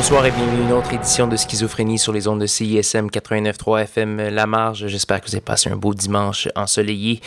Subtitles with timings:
[0.00, 3.82] Bonsoir et bienvenue à une autre édition de Schizophrénie sur les ondes de CISM 89.3
[3.82, 4.86] FM La Marge.
[4.86, 7.20] J'espère que vous avez passé un beau dimanche ensoleillé.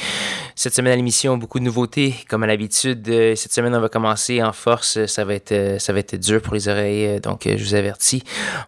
[0.61, 3.09] Cette semaine à l'émission, beaucoup de nouveautés, comme à l'habitude.
[3.09, 5.07] Euh, cette semaine, on va commencer en force.
[5.07, 7.73] Ça va être, euh, ça va être dur pour les oreilles, euh, donc je vous
[7.73, 8.21] avertis.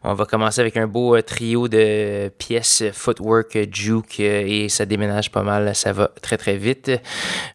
[0.04, 5.44] On va commencer avec un beau trio de pièces footwork, juke et ça déménage pas
[5.44, 5.76] mal.
[5.76, 6.90] Ça va très très vite.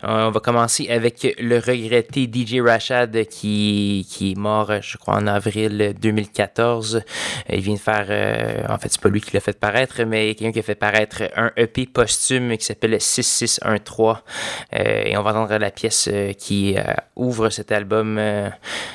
[0.04, 5.26] On va commencer avec le regretté DJ Rashad qui, qui est mort, je crois, en
[5.26, 7.02] avril 2015
[7.50, 10.02] euh, il vient de faire, euh, en fait, c'est pas lui qui l'a fait paraître,
[10.04, 14.16] mais quelqu'un qui a fait paraître un EP posthume qui s'appelle 6613.
[14.74, 16.76] Euh, et on va entendre la pièce qui
[17.16, 18.20] ouvre cet album,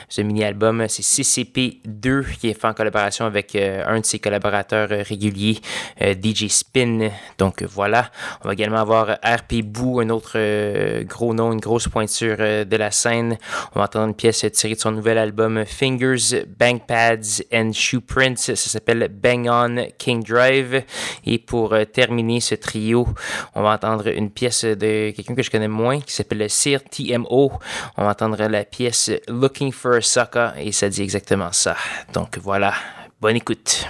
[0.09, 0.85] ce mini-album.
[0.87, 5.59] C'est CCP2 qui est fait en collaboration avec un de ses collaborateurs réguliers,
[5.99, 7.09] DJ Spin.
[7.37, 8.09] Donc voilà.
[8.43, 10.37] On va également avoir RP Boo, un autre
[11.03, 13.37] gros nom, une grosse pointure de la scène.
[13.75, 18.01] On va entendre une pièce tirée de son nouvel album Fingers, Bank Pads and Shoe
[18.01, 18.37] Prints.
[18.37, 20.83] Ça s'appelle Bang On King Drive.
[21.25, 23.07] Et pour euh, terminer ce trio,
[23.55, 27.51] on va entendre une pièce de quelqu'un que je connais moins qui s'appelle Sir TMO.
[27.97, 31.75] On va entendre la pièce Looking for a Sucker et ça dit exactement ça.
[32.13, 32.73] Donc voilà,
[33.21, 33.87] bonne écoute.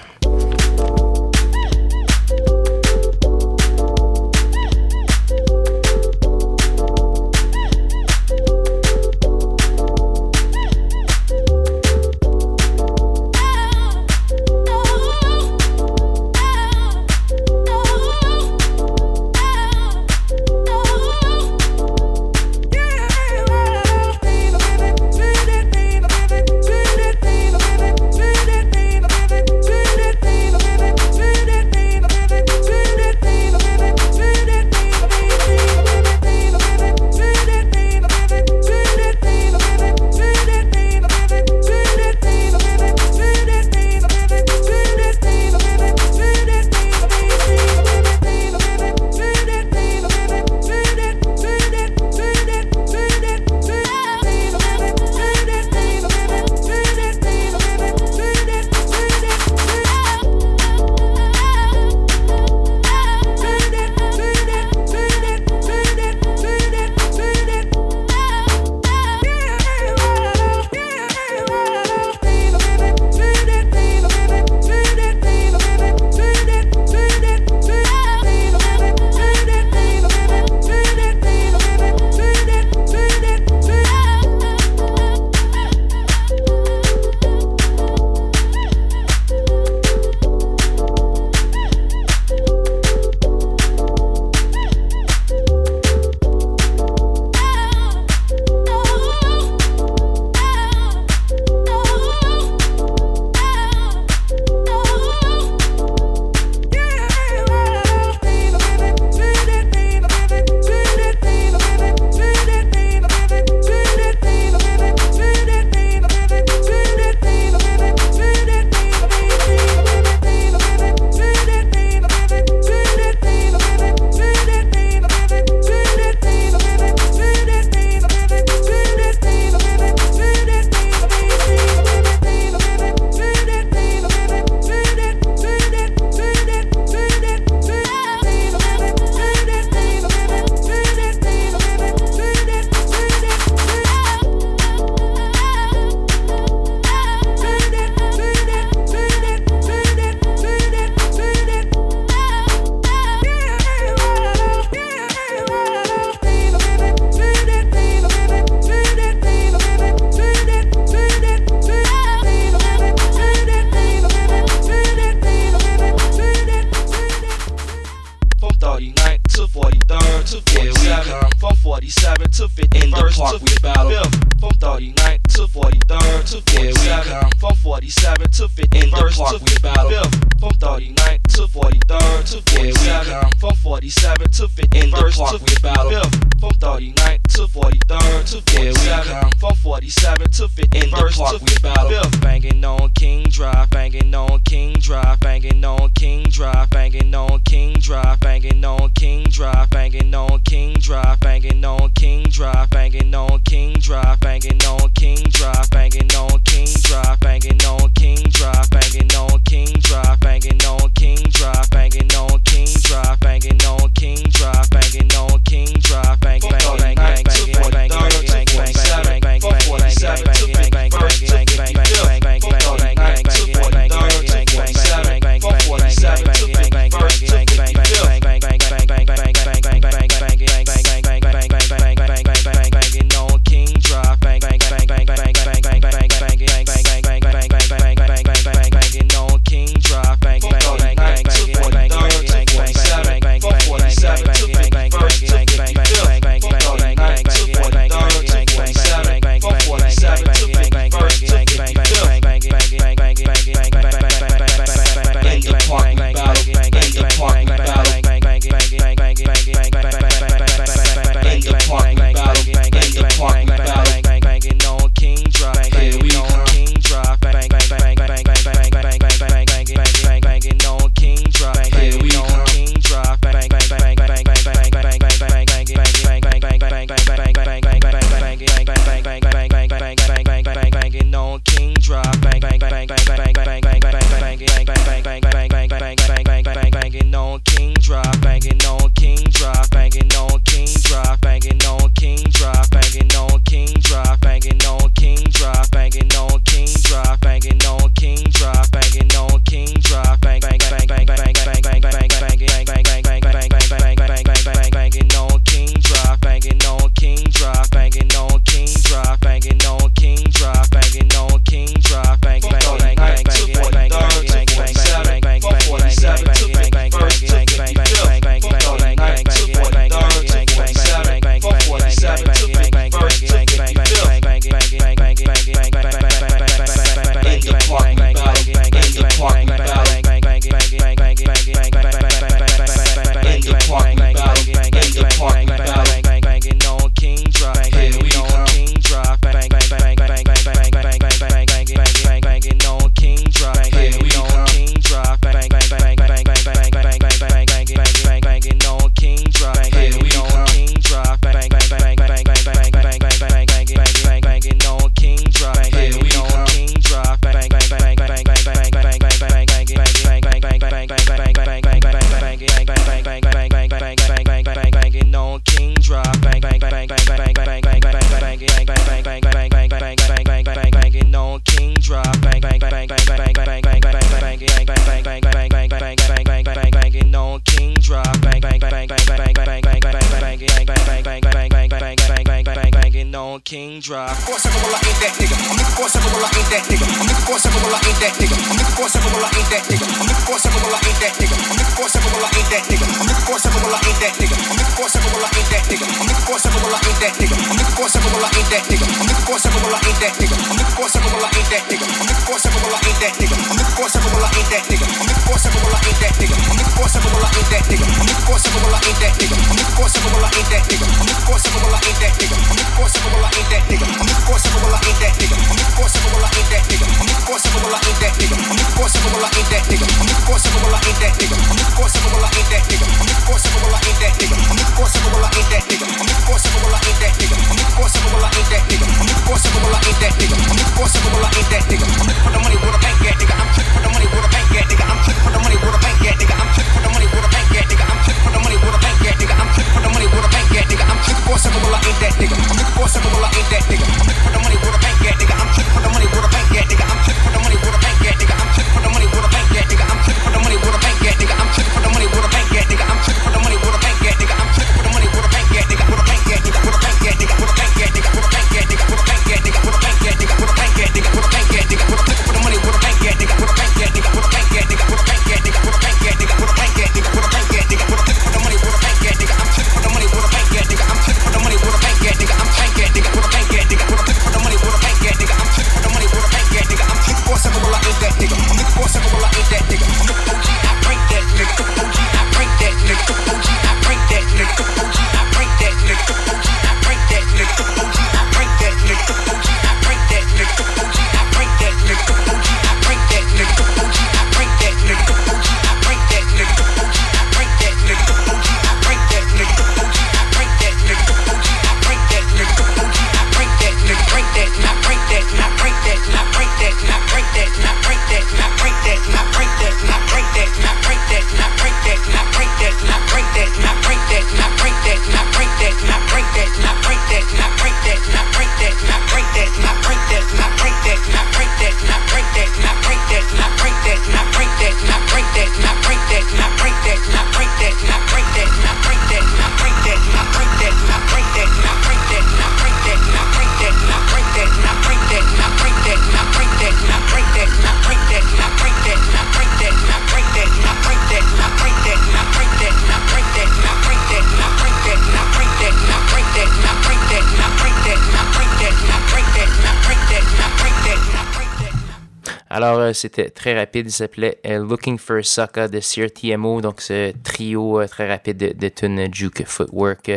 [552.64, 553.88] Alors, euh, c'était très rapide.
[553.88, 556.62] Il s'appelait euh, Looking for a Sucker de CRTMO.
[556.62, 560.10] Donc, ce trio euh, très rapide de, de tune Juke Footwork,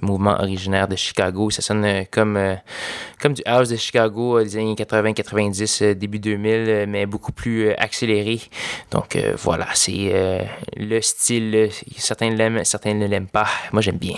[0.00, 1.50] mouvement originaire de Chicago.
[1.50, 2.38] Ça sonne comme,
[3.20, 8.42] comme du house de Chicago des années 80-90, début 2000, mais beaucoup plus accéléré.
[8.92, 11.68] Donc, voilà, c'est le style.
[11.96, 13.48] Certains l'aiment, certains ne l'aiment pas.
[13.72, 14.14] Moi, j'aime bien.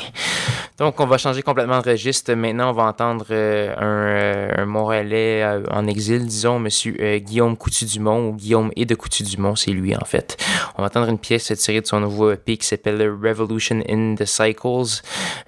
[0.76, 2.34] Donc, on va changer complètement de registre.
[2.34, 8.72] Maintenant, on va entendre un, un Montréalais en exil, disons, monsieur Guillaume Coutu-Dumont, ou Guillaume
[8.74, 10.36] et de Coutu-Dumont, c'est lui en fait.
[10.76, 14.24] On va entendre une pièce tirée de son nouveau EP qui s'appelle Revolution in the
[14.24, 15.02] Cycles.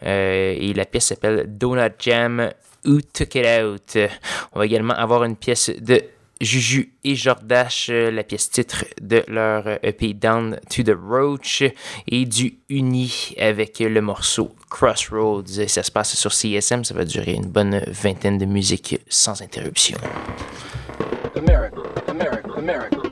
[0.04, 2.50] Euh, et la pièce s'appelle Donut Jam
[2.86, 3.98] Who Took It Out.
[4.52, 6.00] On va également avoir une pièce de
[6.40, 11.62] Juju et Jordache, la pièce titre de leur EP Down to the Roach
[12.08, 15.66] et du Uni avec le morceau Crossroads.
[15.66, 19.98] Ça se passe sur CSM, ça va durer une bonne vingtaine de musiques sans interruption.
[22.62, 23.02] America,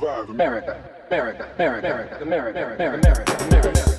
[0.00, 0.28] survive.
[0.30, 0.76] America,
[1.10, 3.68] America, America, America, America, America, America, America.
[3.70, 3.95] America.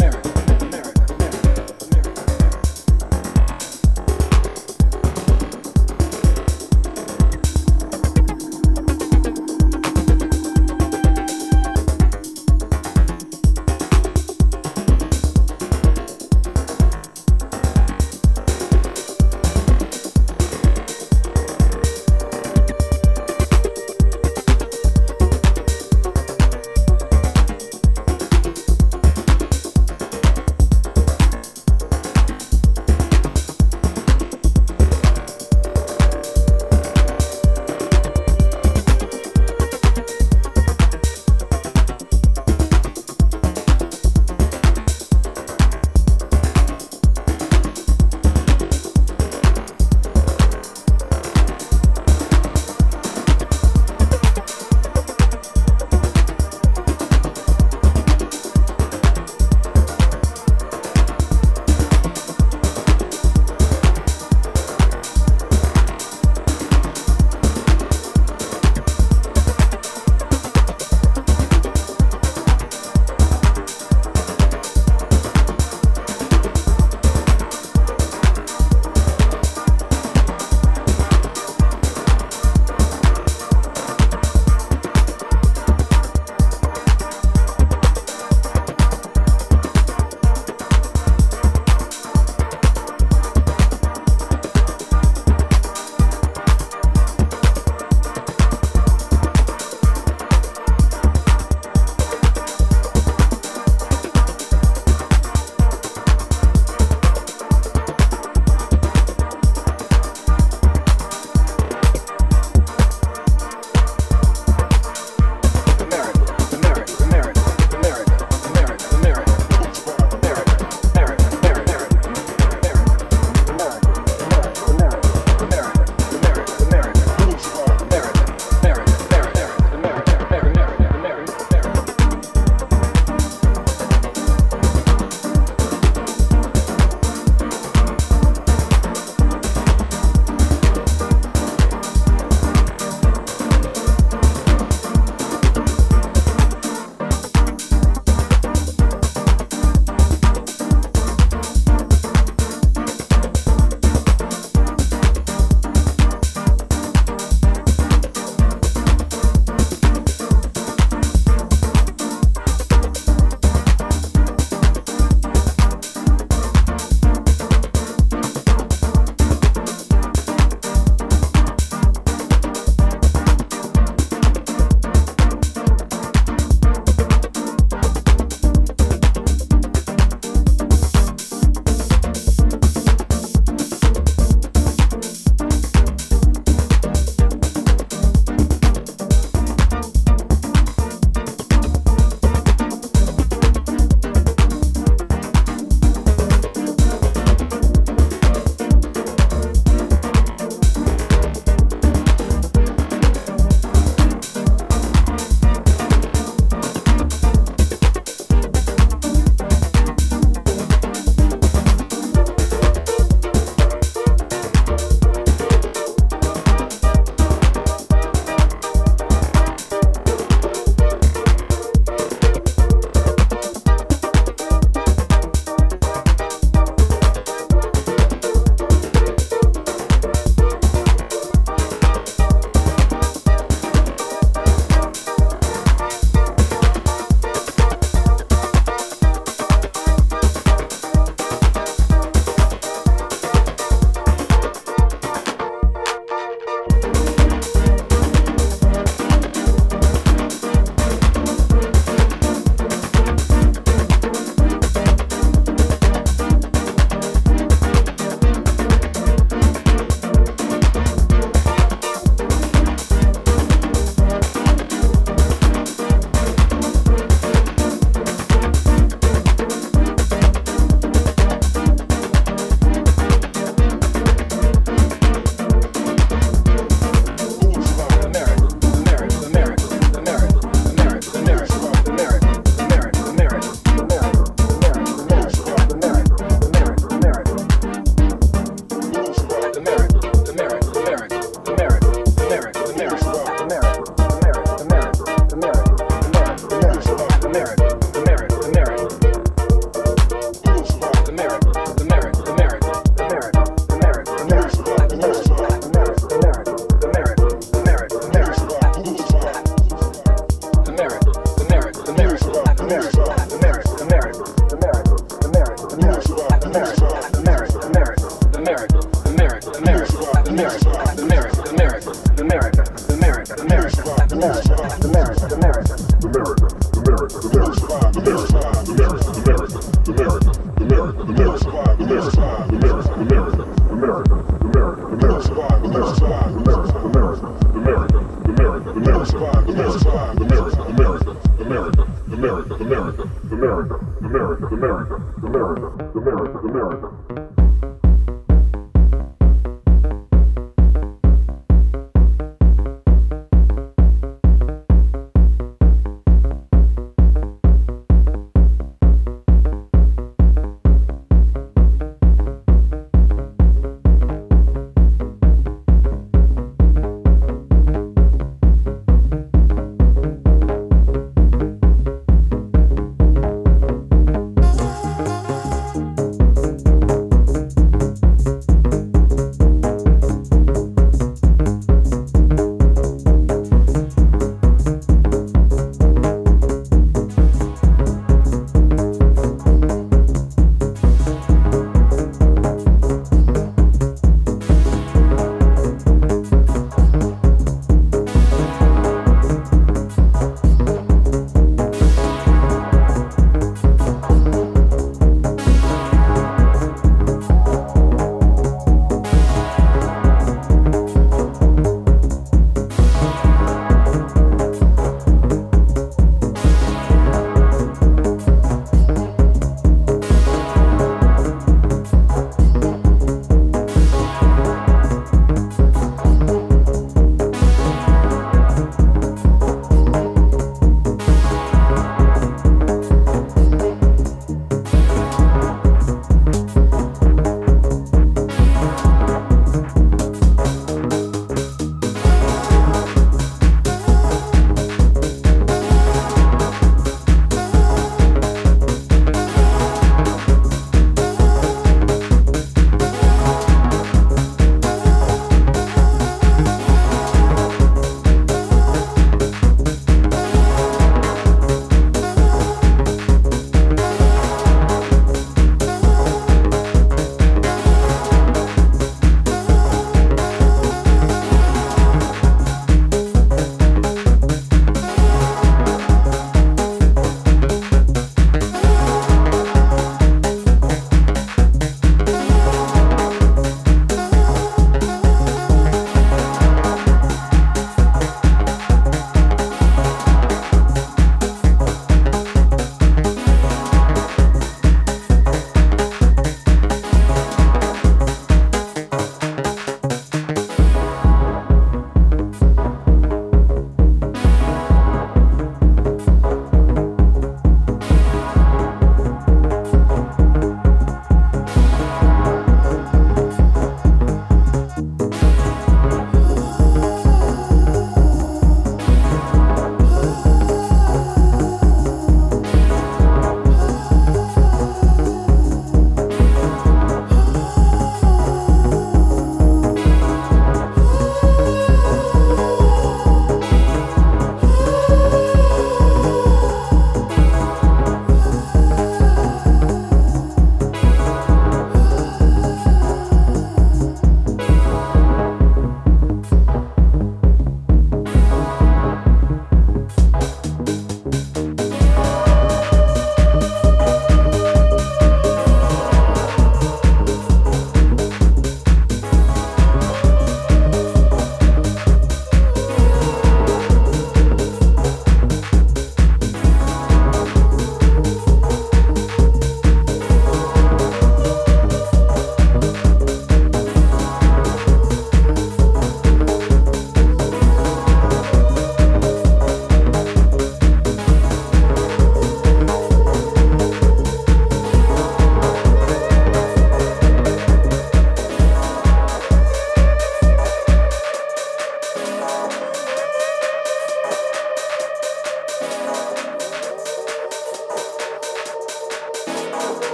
[320.65, 324.66] America, America, America, America, America, America, America, America.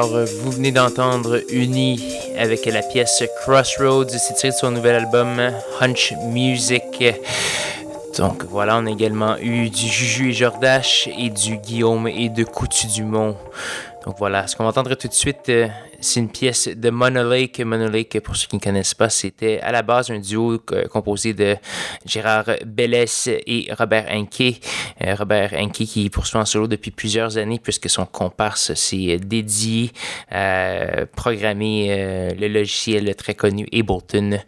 [0.00, 2.02] Alors, euh, vous venez d'entendre Uni
[2.38, 7.04] avec la pièce Crossroads, c'est tiré de son nouvel album Hunch Music.
[8.16, 12.44] Donc voilà, on a également eu du Juju et Jordache et du Guillaume et de
[12.44, 13.36] Coutu Dumont.
[14.06, 15.68] Donc voilà, ce qu'on va entendre tout de suite, euh,
[16.00, 17.60] c'est une pièce de Monolake.
[17.60, 21.34] Monolake, pour ceux qui ne connaissent pas, c'était à la base un duo euh, composé
[21.34, 21.56] de
[22.06, 24.60] Gérard Bellès et Robert Henke.
[25.02, 29.90] Euh, Robert Henke qui poursuit en solo depuis plusieurs années puisque son comparse s'est dédié
[30.30, 34.38] à programmer le logiciel très connu Ableton.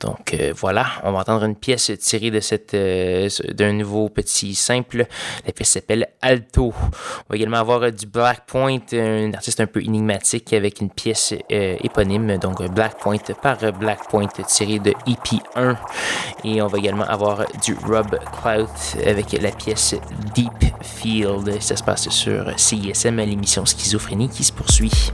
[0.00, 5.06] Donc voilà, on va entendre une pièce tirée de cette d'un nouveau petit simple.
[5.46, 6.72] La pièce s'appelle Alto.
[6.74, 11.76] On va également avoir du Black Point, un artiste un peu énigmatique avec une euh,
[11.82, 15.76] éponyme, donc Black Point par Black Point tiré de EP1.
[16.44, 19.94] Et on va également avoir du Rob Clout avec la pièce
[20.34, 21.60] Deep Field.
[21.60, 25.12] Ça se passe sur CISM l'émission Schizophrénie qui se poursuit.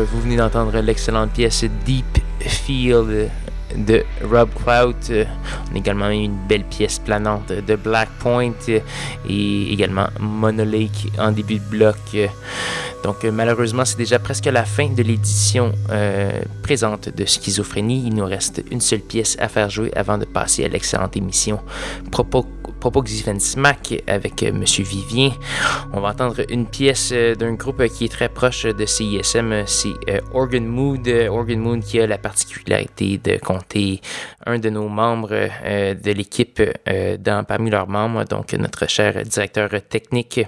[0.00, 3.30] Vous venez d'entendre l'excellente pièce Deep Field
[3.76, 5.26] de Rob Clout.
[5.70, 8.52] On a également eu une belle pièce planante de Black Point
[9.28, 11.96] et également Monolake en début de bloc.
[13.04, 18.04] Donc malheureusement, c'est déjà presque la fin de l'édition euh, présente de Schizophrénie.
[18.06, 21.60] Il nous reste une seule pièce à faire jouer avant de passer à l'excellente émission
[22.10, 22.46] Propos
[22.82, 25.30] Propoxifen Smack avec euh, Monsieur Vivien.
[25.92, 29.94] On va entendre une pièce euh, d'un groupe qui est très proche de CISM, c'est
[30.10, 31.06] euh, Organ Mood.
[31.30, 34.00] Organ Mood qui a la particularité de compter
[34.46, 36.60] un de nos membres de l'équipe
[37.20, 40.40] dans, parmi leurs membres, donc notre cher directeur technique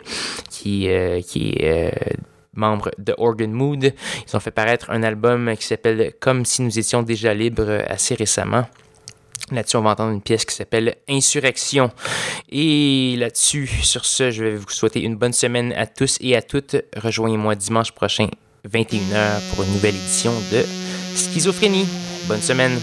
[0.51, 0.89] qui,
[1.29, 2.17] qui est
[2.55, 3.85] membre de Organ Mood.
[4.27, 8.17] Ils ont fait paraître un album qui s'appelle Comme si nous étions déjà libres assez
[8.17, 8.67] récemment.
[9.51, 11.91] Là-dessus, on va entendre une pièce qui s'appelle Insurrection.
[12.51, 16.43] Et là-dessus, sur ce, je vais vous souhaiter une bonne semaine à tous et à
[16.43, 16.77] toutes.
[16.97, 18.29] Rejoignez-moi dimanche prochain,
[18.67, 20.65] 21h, pour une nouvelle édition de
[21.15, 21.87] Schizophrénie.
[22.27, 22.81] Bonne semaine.